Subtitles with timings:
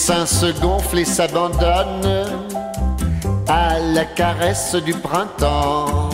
[0.00, 2.24] seins se gonflent et s'abandonnent
[3.46, 6.08] à la caresse du printemps.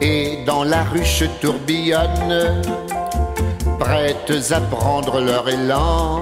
[0.00, 2.62] Et dans la ruche tourbillonnent,
[3.80, 6.20] prêtes à prendre leur élan.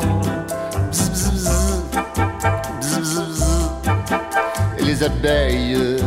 [4.80, 5.98] Les abeilles.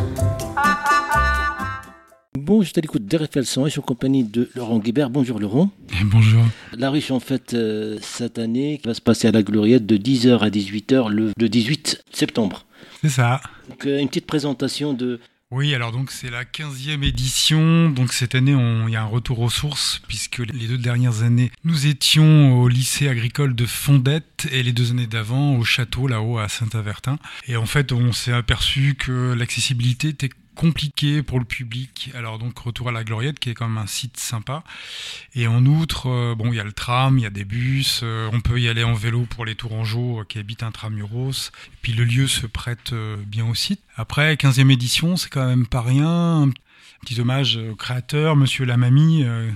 [2.52, 5.10] Bon, j'étais à l'écoute d'RFL 100 et je suis en compagnie de Laurent Guibert.
[5.10, 5.72] Bonjour Laurent.
[6.02, 6.44] Et bonjour.
[6.78, 10.40] La ruche, en fait, euh, cette année, va se passer à la Gloriette de 10h
[10.40, 12.66] à 18h le, le 18 septembre.
[13.00, 13.40] C'est ça.
[13.70, 15.22] Donc, euh, une petite présentation de...
[15.50, 17.90] Oui, alors donc c'est la 15e édition.
[17.90, 21.52] Donc cette année, il y a un retour aux sources, puisque les deux dernières années,
[21.64, 26.38] nous étions au lycée agricole de Fondette et les deux années d'avant au château là-haut
[26.38, 27.18] à Saint-Avertin.
[27.48, 30.30] Et en fait, on s'est aperçu que l'accessibilité était
[30.62, 32.12] compliquée pour le public.
[32.14, 34.64] Alors donc retour à la Gloriette, qui est quand même un site sympa.
[35.34, 38.02] Et en outre, euh, bon, il y a le tram, il y a des bus,
[38.04, 41.52] euh, on peut y aller en vélo pour les Tourangeaux euh, qui habitent intramuros.
[41.66, 42.94] Et puis le lieu se prête
[43.26, 43.82] bien au site.
[43.96, 46.44] Après, 15e édition, c'est quand même pas rien.
[46.44, 46.52] Un
[47.02, 49.50] petit hommage au créateur, monsieur Lamamy, euh,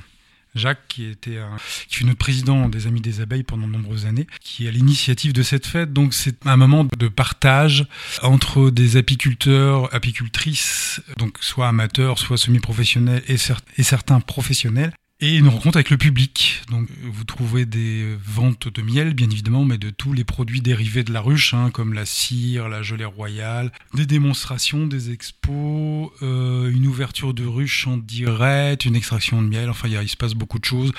[0.55, 4.05] Jacques, qui était un, qui fut notre président des Amis des Abeilles pendant de nombreuses
[4.05, 5.93] années, qui est à l'initiative de cette fête.
[5.93, 7.87] Donc c'est un moment de partage
[8.21, 13.35] entre des apiculteurs, apicultrices, donc soit amateurs, soit semi-professionnels et,
[13.77, 14.93] et certains professionnels.
[15.21, 16.61] Et une rencontre avec le public.
[16.69, 21.05] Donc, vous trouvez des ventes de miel, bien évidemment, mais de tous les produits dérivés
[21.05, 26.69] de la ruche, hein, comme la cire, la gelée royale, des démonstrations, des expos, euh,
[26.69, 29.69] une ouverture de ruche en direct, une extraction de miel.
[29.69, 30.91] Enfin, il, y a- il se passe beaucoup de choses.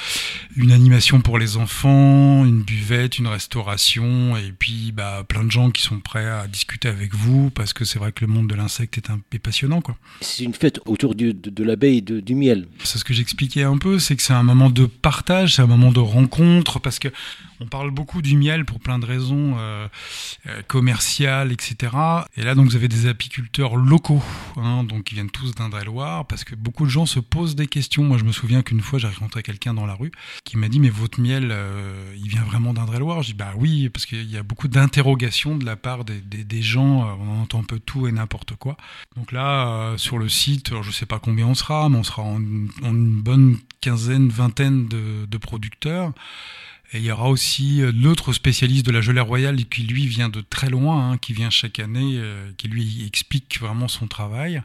[0.56, 5.70] Une animation pour les enfants, une buvette, une restauration, et puis bah, plein de gens
[5.70, 8.54] qui sont prêts à discuter avec vous, parce que c'est vrai que le monde de
[8.54, 9.82] l'insecte est un est passionnant.
[10.22, 12.66] C'est une fête autour du- de, de l'abeille et de- du miel.
[12.82, 15.66] C'est ce que j'expliquais un peu, c'est que c'est un moment de partage, c'est un
[15.66, 17.08] moment de rencontre, parce que
[17.60, 19.88] on parle beaucoup du miel pour plein de raisons euh,
[20.46, 21.92] euh, commerciales, etc.
[22.36, 24.22] Et là, donc, vous avez des apiculteurs locaux,
[24.56, 28.04] hein, donc qui viennent tous d'Indre-et-Loire, parce que beaucoup de gens se posent des questions.
[28.04, 30.12] Moi, je me souviens qu'une fois, j'ai rencontré quelqu'un dans la rue
[30.44, 33.22] qui m'a dit, mais votre miel, euh, il vient vraiment d'Indre-et-Loire?
[33.22, 37.02] Je dis, bah oui, parce qu'il y a beaucoup d'interrogations de la part des, gens,
[37.02, 38.76] euh, on entend un peu tout et n'importe quoi.
[39.16, 42.22] Donc là, euh, sur le site, je sais pas combien on sera, mais on sera
[42.22, 46.12] en, en une bonne quinzaine, vingtaine de, de producteurs.
[46.92, 50.28] Et il y aura aussi euh, l'autre spécialiste de la gelée royale qui lui vient
[50.28, 54.62] de très loin, hein, qui vient chaque année, euh, qui lui explique vraiment son travail.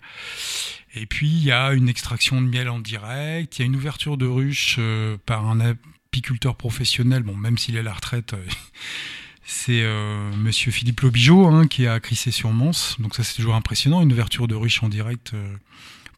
[0.94, 3.76] Et puis il y a une extraction de miel en direct, il y a une
[3.76, 8.34] ouverture de ruche euh, par un apiculteur professionnel, bon même s'il est à la retraite.
[8.34, 8.46] euh,
[9.46, 12.98] c'est euh, Monsieur Philippe Lobigeau hein, qui est à Crissé-sur-Mance.
[13.00, 15.56] Donc ça c'est toujours impressionnant, une ouverture de ruche en direct euh,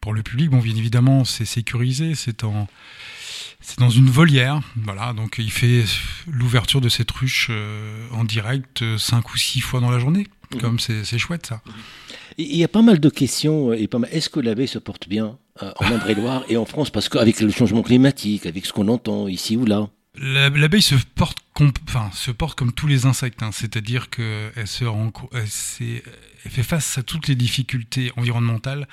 [0.00, 0.50] pour le public.
[0.50, 2.68] Bon, bien évidemment, c'est sécurisé, c'est en
[3.60, 5.12] c'est dans une volière, voilà.
[5.12, 5.84] Donc il fait
[6.26, 10.26] l'ouverture de cette ruche euh, en direct euh, cinq ou six fois dans la journée.
[10.54, 10.60] Mhm.
[10.60, 11.62] Comme c'est chouette ça.
[12.36, 13.70] Il y a pas mal de questions.
[13.70, 14.10] euh, Et pas mal...
[14.12, 16.90] Est-ce que l'abeille se porte bien euh, en Indre-et-Loire et en France?
[16.90, 19.88] Parce qu'avec le changement climatique, avec ce qu'on entend ici ou là.
[20.16, 21.38] La- L'abeille se porte,
[22.12, 23.50] se porte comme tous les insectes, hein.
[23.52, 24.52] c'est-à-dire qu'elle
[25.46, 28.88] fait face à toutes les difficultés environnementales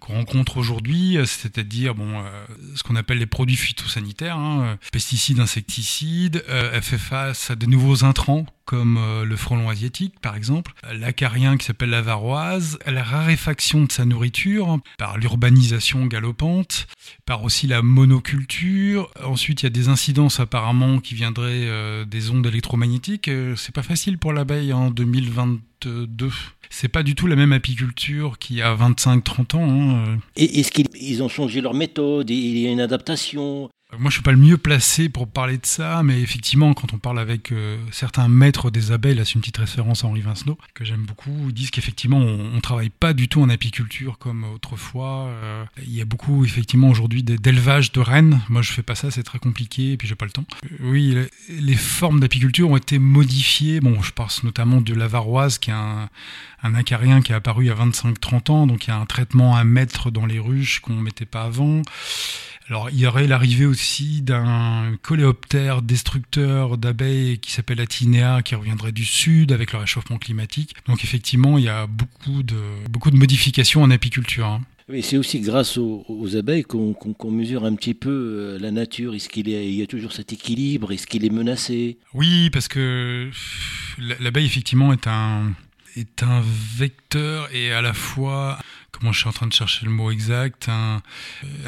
[0.00, 4.76] qu'on rencontre aujourd'hui, euh, c'est-à-dire bon, euh, ce qu'on appelle les produits phytosanitaires, hein, euh,
[4.92, 6.44] pesticides, insecticides.
[6.48, 11.64] Elle fait face à de nouveaux intrants comme le frelon asiatique, par exemple, l'acarien qui
[11.64, 16.86] s'appelle la varoise, la raréfaction de sa nourriture par l'urbanisation galopante,
[17.24, 19.10] par aussi la monoculture.
[19.24, 23.28] Ensuite, il y a des incidences apparemment qui viendraient des ondes électromagnétiques.
[23.28, 26.30] Euh, c'est pas facile pour l'abeille en 2022.
[26.70, 29.68] C'est pas du tout la même apiculture qu'il y a 25-30 ans.
[29.70, 30.18] hein.
[30.36, 33.70] Et est-ce qu'ils ils ont changé leur méthode Il y a une adaptation?
[33.96, 36.98] Moi, je suis pas le mieux placé pour parler de ça, mais effectivement, quand on
[36.98, 40.58] parle avec euh, certains maîtres des abeilles, là, c'est une petite référence à Henri Vincenot,
[40.74, 44.44] que j'aime beaucoup, ils disent qu'effectivement, on, on travaille pas du tout en apiculture comme
[44.44, 45.28] autrefois.
[45.28, 48.42] Euh, il y a beaucoup, effectivement, aujourd'hui d'élevage de rennes.
[48.50, 50.44] Moi, je fais pas ça, c'est très compliqué, et puis j'ai pas le temps.
[50.64, 51.16] Euh, oui,
[51.48, 53.80] les, formes d'apiculture ont été modifiées.
[53.80, 56.10] Bon, je pense notamment de la varoise, qui est un,
[56.62, 59.06] un acarien qui est apparu il y a 25-30 ans, donc il y a un
[59.06, 61.80] traitement à mettre dans les ruches qu'on mettait pas avant.
[62.68, 63.77] Alors, il y aurait l'arrivée aussi
[64.22, 70.74] d'un coléoptère destructeur d'abeilles qui s'appelle Atinea, qui reviendrait du sud avec le réchauffement climatique.
[70.86, 72.56] Donc, effectivement, il y a beaucoup de,
[72.90, 74.46] beaucoup de modifications en apiculture.
[74.46, 74.60] hein.
[74.90, 78.70] Oui, c'est aussi grâce aux, aux abeilles qu'on qu'on mesure un petit peu euh, la
[78.70, 79.14] nature.
[79.14, 80.92] Est-ce qu'il est- y a toujours cet équilibre?
[80.92, 81.98] Est-ce qu'il est menacé?
[82.14, 83.28] Oui, parce que
[84.18, 85.52] l'abeille, effectivement, est un,
[85.98, 86.42] est un
[86.76, 88.58] vecteur et à la fois
[88.98, 91.02] comment je suis en train de chercher le mot exact, un,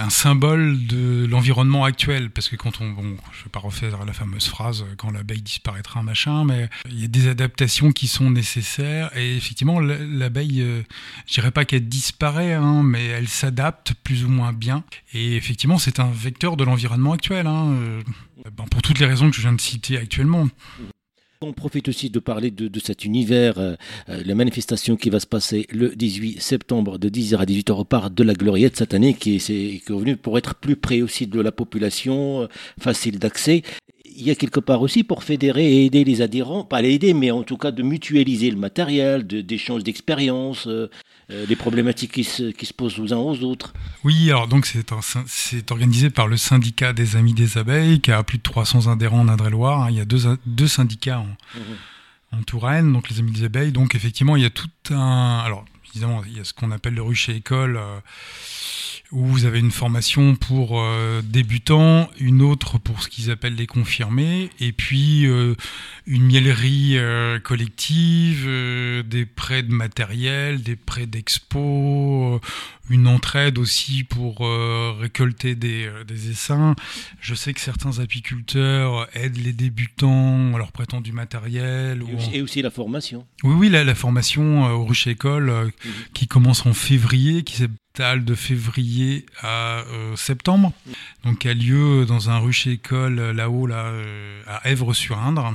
[0.08, 2.30] symbole de l'environnement actuel.
[2.30, 6.02] Parce que quand on, bon, je vais pas refaire la fameuse phrase quand l'abeille disparaîtra,
[6.02, 9.16] machin, mais il y a des adaptations qui sont nécessaires.
[9.16, 10.82] Et effectivement, l'abeille, euh,
[11.26, 14.84] je dirais pas qu'elle disparaît, hein, mais elle s'adapte plus ou moins bien.
[15.12, 17.46] Et effectivement, c'est un vecteur de l'environnement actuel.
[17.46, 18.02] Hein, euh,
[18.56, 20.48] ben, pour toutes les raisons que je viens de citer actuellement.
[21.42, 23.74] On profite aussi de parler de, cet univers, euh,
[24.10, 27.84] euh, la manifestation qui va se passer le 18 septembre de 10h à 18h au
[27.84, 31.00] parc de la Gloriette cette année, qui est, qui est revenu pour être plus près
[31.00, 32.46] aussi de la population, euh,
[32.78, 33.62] facile d'accès.
[34.20, 37.14] Il y a quelque part aussi pour fédérer et aider les adhérents, pas les aider,
[37.14, 40.88] mais en tout cas de mutualiser le matériel, d'échanges d'expériences, euh,
[41.28, 43.72] les problématiques qui se, qui se, posent aux uns aux autres.
[44.04, 48.38] Oui, alors donc c'est organisé par le syndicat des Amis des Abeilles, qui a plus
[48.38, 49.84] de 300 adhérents en Indre-et-Loire.
[49.84, 49.90] Hein.
[49.90, 51.24] Il y a deux, deux syndicats en,
[51.58, 52.38] mmh.
[52.38, 53.72] en, Touraine, donc les Amis des Abeilles.
[53.72, 55.42] Donc effectivement, il y a tout un...
[55.46, 55.64] Alors,
[55.94, 57.78] évidemment, il y a ce qu'on appelle le rucher école.
[57.78, 57.98] Euh,
[59.12, 63.66] où vous avez une formation pour euh, débutants, une autre pour ce qu'ils appellent les
[63.66, 65.54] confirmés, et puis euh,
[66.06, 68.48] une miellerie euh, collective,
[69.04, 72.40] des prêts de matériel, des prêts d'expo,
[72.88, 74.40] une entraide aussi pour
[74.98, 76.74] récolter des, des, essaims.
[77.20, 82.02] Je sais que certains apiculteurs aident les débutants en leur prêtant du matériel.
[82.32, 83.26] Et, aussi, la formation.
[83.44, 85.88] Oui, oui, la, la formation au Ruche École mmh.
[86.14, 87.68] qui commence en février, qui s'est
[87.98, 90.72] de février à euh, septembre,
[91.24, 95.54] donc a lieu dans un rucher école euh, là-haut, là, euh, à Èvres-sur-Indre.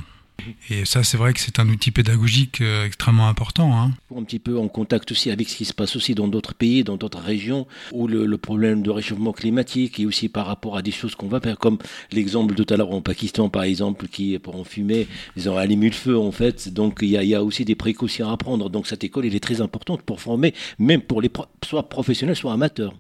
[0.69, 3.77] Et ça, c'est vrai que c'est un outil pédagogique euh, extrêmement important.
[3.77, 3.91] Hein.
[4.15, 6.83] Un petit peu en contact aussi avec ce qui se passe aussi dans d'autres pays,
[6.83, 10.91] dans d'autres régions, où le, problème de réchauffement climatique et aussi par rapport à des
[10.91, 11.77] choses qu'on va faire, comme
[12.11, 15.87] l'exemple tout à l'heure en Pakistan, par exemple, qui, pour en fumer, ils ont allumé
[15.87, 16.69] le feu, en fait.
[16.69, 18.69] Donc, il y, a, aussi des précautions à prendre.
[18.69, 21.31] Donc, cette école, elle est très importante pour former, même pour les
[21.63, 22.93] soit professionnels, soit amateurs.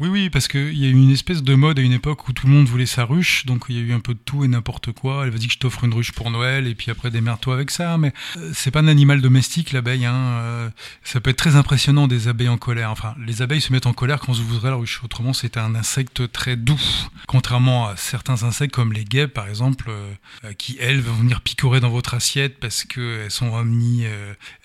[0.00, 2.32] Oui, oui, parce qu'il y a eu une espèce de mode à une époque où
[2.32, 4.42] tout le monde voulait sa ruche, donc il y a eu un peu de tout
[4.42, 5.24] et n'importe quoi.
[5.24, 7.70] Elle va dire que je t'offre une ruche pour Noël, et puis après démerde-toi avec
[7.70, 7.98] ça.
[7.98, 10.06] Mais euh, c'est pas un animal domestique, l'abeille.
[10.06, 10.14] Hein.
[10.14, 10.70] Euh,
[11.04, 12.90] ça peut être très impressionnant des abeilles en colère.
[12.90, 15.04] Enfin, les abeilles se mettent en colère quand vous ouvrez la ruche.
[15.04, 16.80] Autrement, c'est un insecte très doux.
[17.28, 21.80] Contrairement à certains insectes comme les guêpes, par exemple, euh, qui elles vont venir picorer
[21.80, 24.04] dans votre assiette parce qu'elles sont omni,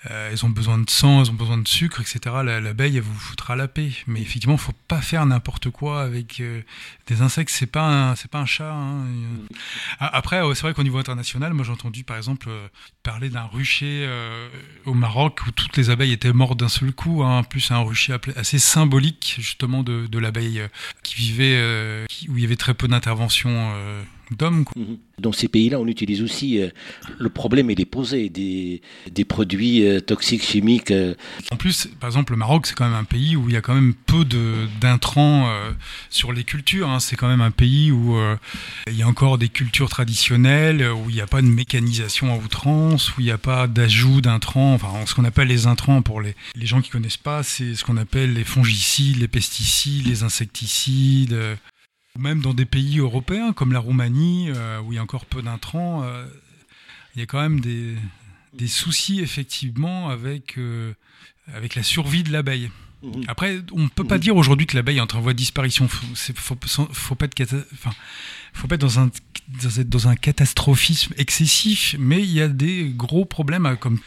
[0.04, 2.36] elles ont besoin de sang, elles ont besoin de sucre, etc.
[2.42, 3.92] L'abeille, elle vous foutra la paix.
[4.06, 6.62] Mais effectivement, faut pas faire n'importe quoi avec euh,
[7.06, 7.50] des insectes.
[7.50, 8.72] C'est pas c'est pas un chat.
[8.72, 9.44] Hein, euh.
[10.00, 12.68] Après, c'est vrai qu'au niveau international, moi j'ai entendu par exemple euh,
[13.02, 14.08] parler d'un rucher
[14.84, 17.22] au Maroc où toutes les abeilles étaient mortes d'un seul coup.
[17.22, 17.38] Hein.
[17.38, 20.62] En plus, un rucher assez symbolique justement de, de l'abeille
[21.02, 23.72] qui vivait où il y avait très peu d'intervention
[24.36, 24.64] d'hommes.
[24.76, 24.98] Mhm.
[25.18, 26.68] Dans ces pays-là, on utilise aussi, euh,
[27.18, 30.90] le problème il est posé, des, des produits euh, toxiques, chimiques.
[30.90, 31.14] Euh.
[31.50, 33.60] En plus, par exemple, le Maroc, c'est quand même un pays où il y a
[33.60, 34.24] quand même peu
[34.80, 35.50] d'intrants
[36.10, 36.88] sur les cultures.
[36.88, 37.00] Hein.
[37.00, 38.18] C'est quand même un pays où
[38.86, 42.36] il y a encore des cultures traditionnelles, où il n'y a pas de mécanisation à
[42.36, 44.74] outrance, où il n'y a pas d'ajout d'intrants.
[44.74, 47.84] Enfin, ce qu'on appelle les intrants, pour les, les gens qui connaissent pas, c'est ce
[47.84, 51.36] qu'on appelle les fongicides, les pesticides, les insecticides
[52.16, 55.42] même dans des pays européens comme la Roumanie, euh, où il y a encore peu
[55.42, 56.26] d'intrants, euh,
[57.14, 57.96] il y a quand même des,
[58.66, 60.92] soucis effectivement avec, euh,
[61.52, 62.70] avec la survie de l'abeille.
[63.02, 63.24] Mhm.
[63.28, 64.22] Après, on ne peut pas mhm.
[64.22, 65.84] dire aujourd'hui que l'abeille est en voie de disparition.
[65.84, 66.56] Il faut,
[66.92, 67.92] faut, pas être, enfin,
[68.52, 69.10] faut pas être dans un,
[69.84, 74.00] dans un catastrophisme excessif, mais il y a des gros problèmes comme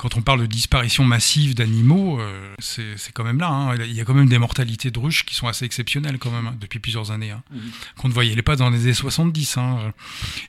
[0.00, 3.48] quand on parle de disparition massive d'animaux, euh, c'est quand même là.
[3.48, 3.76] Hein.
[3.84, 6.46] Il y a quand même des mortalités de ruches qui sont assez exceptionnelles quand même
[6.46, 7.32] hein, depuis plusieurs années.
[7.32, 7.42] Hein.
[7.50, 7.60] Mhm.
[7.98, 9.58] Qu'on ne voyait pas dans les années 70.
[9.58, 9.92] Hein.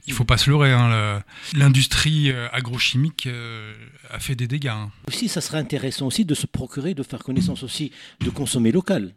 [0.07, 0.71] Il faut pas se leurrer.
[1.53, 3.73] L'industrie euh, agrochimique euh,
[4.09, 4.71] a fait des dégâts.
[5.09, 7.91] Aussi, ça serait intéressant aussi de se procurer, de faire connaissance aussi,
[8.21, 9.13] de consommer local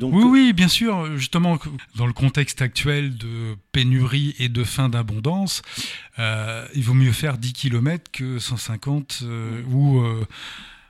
[0.00, 1.16] oui, oui, bien sûr.
[1.16, 1.58] Justement,
[1.96, 5.62] dans le contexte actuel de pénurie et de fin d'abondance,
[6.18, 10.00] euh, il vaut mieux faire 10 km que 150 euh, ou...
[10.00, 10.26] Euh,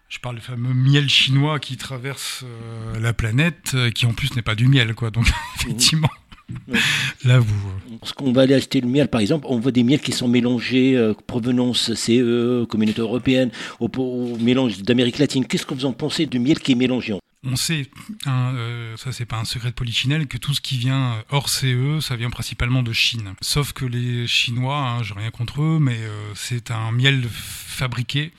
[0.08, 2.42] je parle du fameux miel chinois qui traverse
[2.98, 5.10] la planète, qui en plus n'est pas du miel, quoi.
[5.10, 5.26] Donc,
[5.56, 6.08] effectivement.
[7.26, 7.54] Là, vous.
[8.00, 10.26] Parce qu'on va aller acheter le miel, par exemple, on voit des miels qui sont
[10.26, 15.44] mélangés, provenance CE, communauté européenne, au mélange d'Amérique latine.
[15.44, 17.12] Qu'est-ce que vous en pensez du miel qui est mélangé
[17.44, 17.88] on sait,
[18.26, 21.48] hein, euh, ça c'est pas un secret de polichinelle, que tout ce qui vient hors
[21.48, 23.34] CE, ça vient principalement de Chine.
[23.40, 28.32] Sauf que les Chinois, hein, j'ai rien contre eux, mais euh, c'est un miel fabriqué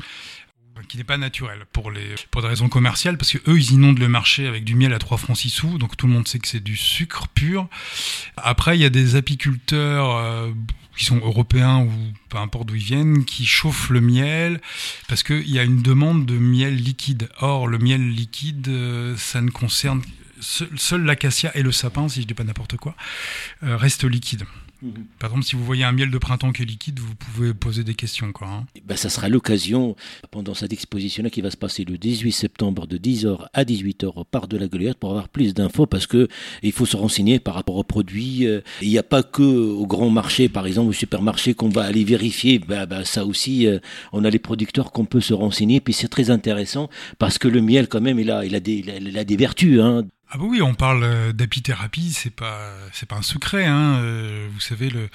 [0.88, 4.48] qui n'est pas naturel pour des raisons commerciales parce que eux ils inondent le marché
[4.48, 6.64] avec du miel à 3 francs 6 sous donc tout le monde sait que c'est
[6.64, 7.68] du sucre pur
[8.38, 10.52] après il y a des apiculteurs euh,
[11.00, 11.92] qui sont européens ou
[12.28, 14.60] peu importe d'où ils viennent, qui chauffent le miel
[15.08, 17.30] parce qu'il y a une demande de miel liquide.
[17.40, 20.02] Or, le miel liquide, euh, ça ne concerne
[20.42, 22.96] seul, l'acacia et le sapin, si je dis pas n'importe quoi,
[23.64, 24.44] euh, restent liquides.
[24.82, 25.06] Mhm.
[25.20, 27.84] Par exemple, si vous voyez un miel de printemps qui est liquide, vous pouvez poser
[27.84, 28.32] des questions.
[28.32, 28.66] Quoi, hein.
[28.86, 29.96] ben, ça sera l'occasion,
[30.32, 34.24] pendant cette exposition-là, qui va se passer le 18 septembre de 10h à 18h au
[34.24, 36.28] Parc de la Goliath, pour avoir plus d'infos, parce que
[36.64, 38.48] il faut se renseigner par rapport aux produits.
[38.48, 41.84] Euh, il n'y a pas que au grand marché, par exemple, au supermarché, qu'on va
[41.84, 42.60] aller vérifier.
[42.60, 43.80] Ben, ben, ça aussi, euh,
[44.14, 45.82] on a les producteurs qu'on peut se renseigner.
[45.82, 48.84] Puis c'est très intéressant, parce que le miel, quand même, il a, il a, des,
[49.02, 49.80] il a des vertus.
[49.82, 50.06] Hein.
[50.32, 53.66] Ah bah oui, on parle euh, d'apithérapie, c'est pas c'est pas un secret.
[53.66, 53.96] Hein.
[53.96, 55.10] Euh, vous savez, le,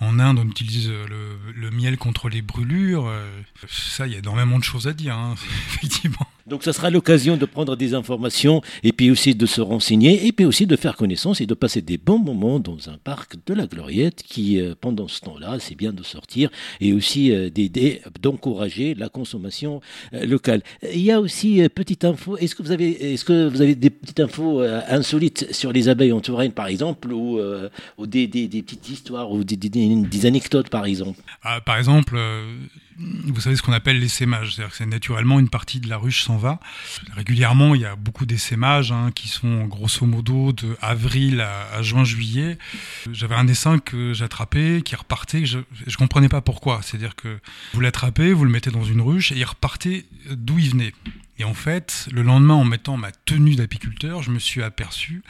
[0.00, 3.06] en Inde, on utilise le, le miel contre les brûlures.
[3.06, 3.30] Euh,
[3.68, 5.36] ça, il y a énormément de choses à dire, hein,
[5.68, 6.26] effectivement.
[6.46, 10.32] Donc ça sera l'occasion de prendre des informations et puis aussi de se renseigner et
[10.32, 13.54] puis aussi de faire connaissance et de passer des bons moments dans un parc de
[13.54, 16.50] la Gloriette qui, euh, pendant ce temps-là, c'est bien de sortir
[16.80, 19.80] et aussi euh, d'aider, d'encourager la consommation
[20.14, 20.62] euh, locale.
[20.92, 22.36] Il y a aussi petite info.
[22.36, 26.12] Est-ce que vous avez, est-ce que vous avez des petites infos insolites sur les abeilles
[26.12, 27.40] en Touraine, par exemple, ou,
[28.06, 31.20] des, petites histoires ou des, des anecdotes, par exemple?
[31.42, 32.18] Ah, Par exemple
[32.98, 36.22] vous savez ce qu'on appelle l'essaimage, c'est-à-dire que c'est naturellement une partie de la ruche
[36.22, 36.60] s'en va.
[37.14, 42.58] Régulièrement, il y a beaucoup d'essaimages hein, qui sont grosso modo de avril à, juin-juillet.
[43.12, 46.80] J'avais un essaim que j'attrapais, qui repartait, je, je comprenais pas pourquoi.
[46.82, 47.38] C'est-à-dire que
[47.74, 50.94] vous l'attrapez, vous le mettez dans une ruche et il repartait d'où il venait.
[51.38, 55.22] Et en fait, le lendemain, en mettant ma tenue d'apiculteur, je me suis aperçu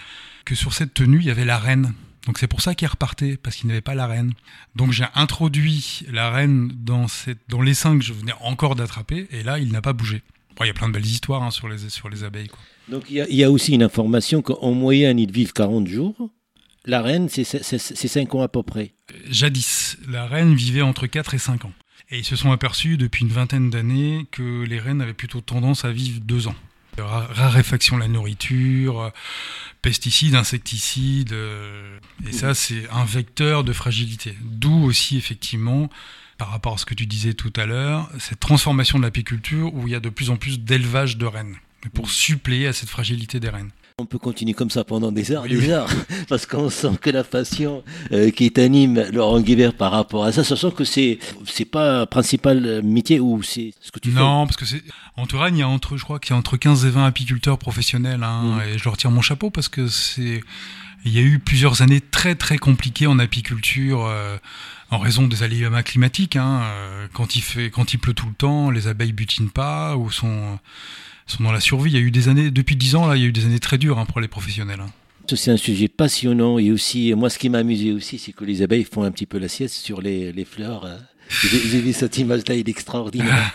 [0.44, 1.94] que sur cette tenue, il y avait la reine
[2.26, 4.32] donc c'est pour ça qu'il repartait, parce qu'il n'avait pas la reine.
[4.74, 9.44] Donc j'ai introduit la reine dans, cette, dans l'essaim que je venais encore d'attraper, et
[9.44, 10.22] là, il n'a pas bougé.
[10.60, 12.48] il y a plein de belles histoires hein, sur, les, sur les abeilles.
[12.48, 12.58] Quoi.
[12.88, 16.14] Donc il y, a, aussi une information qu'en moyenne, ils vivent 40 jours.
[16.84, 18.94] La reine, c'est 5 ans à peu près.
[19.28, 21.72] Jadis, la reine vivait entre 4 et 5 ans.
[22.10, 25.84] Et ils se sont aperçus depuis une vingtaine d'années que les reines avaient plutôt tendance
[25.84, 26.54] à vivre 2 ans
[27.02, 29.12] raréfaction de la nourriture,
[29.82, 34.36] pesticides, insecticides, euh, et ça c'est un vecteur de fragilité.
[34.42, 35.88] D'où aussi effectivement,
[36.38, 39.86] par rapport à ce que tu disais tout à l'heure, cette transformation de l'apiculture où
[39.86, 41.56] il y a de plus en plus d'élevage de rennes,
[41.94, 43.70] pour suppléer à cette fragilité des rennes.
[43.98, 45.88] On peut continuer comme ça pendant des heures, des heures,
[46.28, 50.44] parce qu'on sent que la passion euh, qui t'anime, Laurent Guibert, par rapport à ça,
[50.44, 54.18] sent que c'est c'est pas principal métier ou c'est ce que tu fais?
[54.18, 54.82] Non, parce que c'est
[55.16, 57.06] en Touraine, il y a entre, je crois qu'il y a entre 15 et 20
[57.06, 58.60] apiculteurs professionnels, hein, mm.
[58.68, 60.42] et je leur tire mon chapeau parce que c'est
[61.06, 64.04] il y a eu plusieurs années très très compliquées en apiculture.
[64.04, 64.36] Euh,
[64.90, 68.34] en raison des aléas climatiques, hein, euh, quand il fait, quand il pleut tout le
[68.34, 70.60] temps, les abeilles butinent pas ou sont
[71.26, 71.90] sont dans la survie.
[71.90, 73.44] Il y a eu des années, depuis dix ans, là, il y a eu des
[73.44, 74.80] années très dures hein, pour les professionnels.
[75.32, 75.36] Hein.
[75.36, 78.62] C'est un sujet passionnant et aussi, moi, ce qui m'a amusé aussi, c'est que les
[78.62, 80.84] abeilles font un petit peu la sieste sur les, les fleurs.
[80.84, 80.96] Euh,
[81.28, 83.52] j'ai vu cette image-là, il est extraordinaire.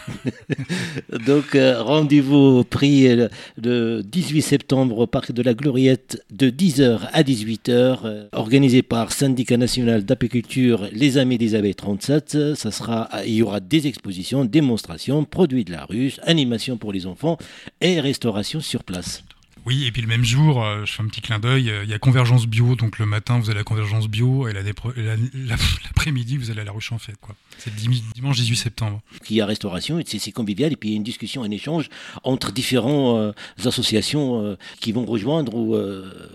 [1.26, 3.30] Donc, euh, rendez-vous au prix le
[3.66, 9.14] euh, 18 septembre au Parc de la Gloriette de 10h à 18h, euh, organisé par
[9.14, 12.56] Syndicat National d'Apiculture Les Amis des Abeilles 37.
[12.56, 17.06] Ça sera, il y aura des expositions, démonstrations, produits de la ruche, animation pour les
[17.06, 17.38] enfants
[17.80, 19.24] et restauration sur place.
[19.66, 21.90] Oui, et puis le même jour, euh, je fais un petit clin d'œil, euh, il
[21.90, 24.54] y a Convergence Bio, donc le matin vous allez à la Convergence Bio, et
[25.36, 27.18] l'après-midi vous allez à la ruche en fête.
[27.60, 29.02] C'est dimanche 18 septembre.
[29.30, 31.90] Il y a restauration, c'est convivial, et puis il y a une discussion, un échange
[32.24, 35.54] entre différentes euh, associations qui vont rejoindre.
[35.54, 35.76] Ou,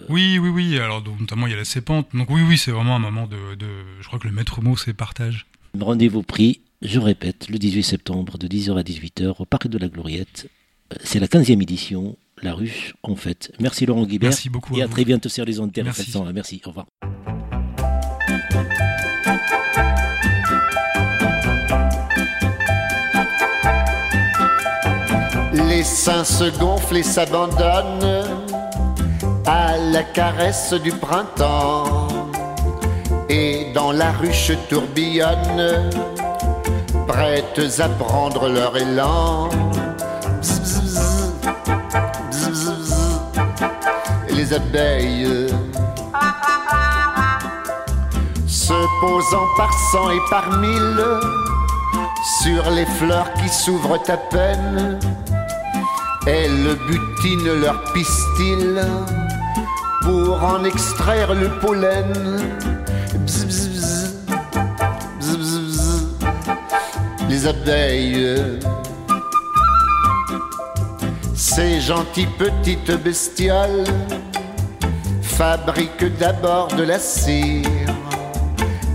[0.08, 2.94] Oui, oui, oui, alors notamment il y a la Sépante, donc oui, oui, c'est vraiment
[2.94, 3.66] un moment de, de,
[4.00, 5.46] Je crois que le maître mot c'est partage.
[5.78, 9.88] Rendez-vous pris, je répète, le 18 septembre de 10h à 18h au Parc de la
[9.88, 10.48] Gloriette.
[11.02, 13.52] C'est la 15e édition la ruche en fait.
[13.60, 14.30] Merci Laurent Guibert.
[14.30, 14.76] Merci beaucoup.
[14.76, 16.12] Et à, très bientôt sur les ondes Merci.
[16.34, 16.60] Merci.
[16.64, 16.86] Au revoir.
[25.52, 28.24] Les seins se gonflent et s'abandonnent
[29.46, 32.08] à la caresse du printemps.
[33.28, 35.90] Et dans la ruche tourbillonnent,
[37.06, 39.48] prêtes à prendre leur élan
[44.48, 45.46] les abeilles
[48.46, 51.04] se posant par cent et par mille
[52.42, 54.98] sur les fleurs qui s'ouvrent à peine.
[56.26, 58.80] Elles butinent leur pistil
[60.02, 62.12] pour en extraire le pollen.
[67.28, 68.58] les abeilles
[71.56, 73.84] ces gentilles petites bestioles
[75.36, 77.68] fabriquent d'abord de la cire,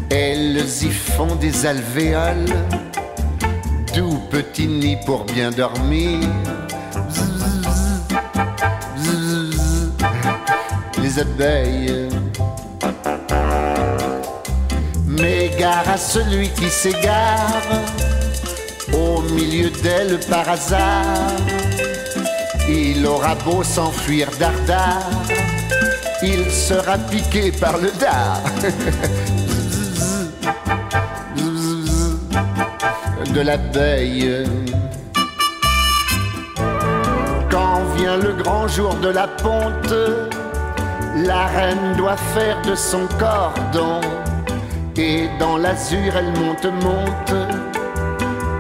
[0.10, 2.56] Elles y font des alvéoles,
[3.94, 6.28] tout petit nid pour bien dormir.
[11.02, 12.10] Les abeilles.
[15.06, 17.68] Mais gare à celui qui s'égare
[18.94, 21.38] au milieu d'elles par hasard.
[22.68, 25.10] Il aura beau s'enfuir dardard,
[26.24, 28.42] il sera piqué par le dard.
[33.34, 34.46] de l'abeille.
[37.50, 39.94] Quand vient le grand jour de la ponte,
[41.16, 44.02] la reine doit faire de son cordon.
[44.98, 47.34] Et dans l'azur, elle monte, monte,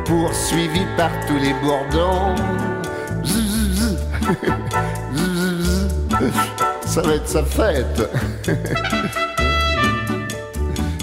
[0.06, 2.36] poursuivie par tous les bourdons.
[6.92, 8.10] Ça va être sa fête.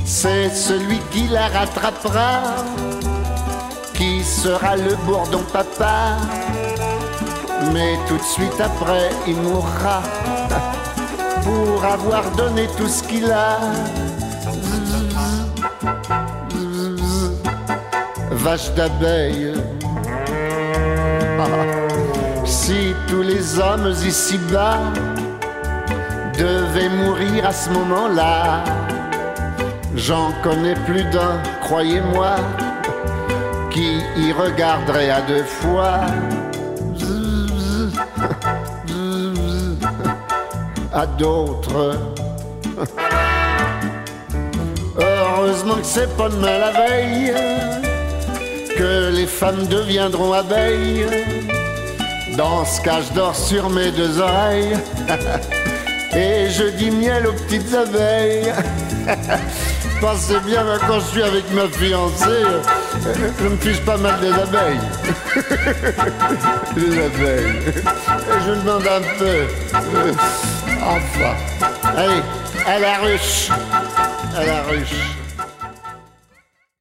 [0.04, 2.42] C'est celui qui la rattrapera
[3.94, 6.18] qui sera le bourdon papa.
[7.72, 10.02] Mais tout de suite après, il mourra
[11.42, 13.58] pour avoir donné tout ce qu'il a.
[18.30, 19.54] Vache d'abeille.
[22.44, 24.80] Si tous les hommes ici-bas
[26.38, 28.64] devaient mourir à ce moment-là,
[29.94, 32.36] j'en connais plus d'un, croyez-moi
[33.70, 36.00] qui y regarderait à deux fois.
[40.92, 41.98] À d'autres.
[44.98, 47.32] Heureusement que c'est pas demain la veille
[48.76, 51.06] que les femmes deviendront abeilles.
[52.36, 54.76] Dans ce cas, je dors sur mes deux oreilles
[56.18, 58.52] et je dis miel aux petites abeilles.
[60.00, 62.44] Pensez bien, quand je suis avec ma fiancée,
[63.40, 64.80] je me fiche pas mal des abeilles.
[66.76, 67.74] les abeilles.
[68.46, 69.38] Je demande un peu.
[70.82, 71.34] Enfin.
[71.96, 72.22] Allez,
[72.66, 73.48] à la ruche.
[74.36, 75.27] À la ruche.